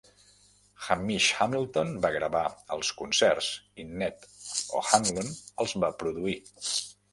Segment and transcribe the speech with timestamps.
[0.85, 2.41] Hamish Hamilton va gravar
[2.77, 3.51] els concerts
[3.83, 4.27] i Ned
[4.83, 5.33] O'Hanlon
[5.67, 6.37] els va produir.